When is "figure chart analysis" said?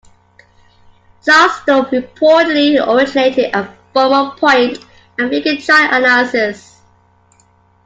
5.29-6.81